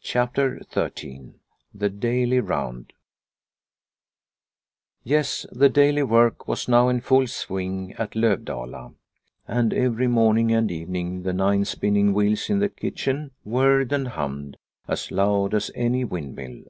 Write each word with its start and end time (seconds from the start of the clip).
CHAPTER 0.00 0.60
XIII 0.74 1.34
THE 1.72 1.88
DAILY 1.88 2.40
ROUND 2.40 2.92
YES, 5.04 5.46
the 5.52 5.68
daily 5.68 6.02
work 6.02 6.48
was 6.48 6.66
now 6.66 6.88
in 6.88 7.00
full 7.00 7.28
swing 7.28 7.92
at 7.92 8.16
Lovdala, 8.16 8.94
and 9.46 9.72
every 9.72 10.08
morning 10.08 10.50
and 10.50 10.68
evening 10.72 11.22
the 11.22 11.32
nine 11.32 11.64
spinning 11.64 12.12
wheels 12.12 12.50
in 12.50 12.58
the 12.58 12.68
kitchen 12.68 13.30
whirred 13.44 13.92
and 13.92 14.08
hummed 14.08 14.56
as 14.88 15.12
loud 15.12 15.54
as 15.54 15.70
any 15.76 16.02
windmill. 16.02 16.64